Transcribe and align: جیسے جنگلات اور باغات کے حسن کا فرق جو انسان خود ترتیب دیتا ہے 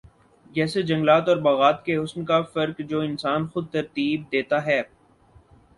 جیسے 0.51 0.81
جنگلات 0.81 1.29
اور 1.29 1.37
باغات 1.41 1.83
کے 1.85 1.97
حسن 1.97 2.25
کا 2.25 2.41
فرق 2.53 2.79
جو 2.89 2.99
انسان 3.01 3.47
خود 3.47 3.71
ترتیب 3.71 4.23
دیتا 4.31 4.65
ہے 4.65 4.81